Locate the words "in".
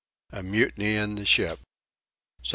0.95-1.13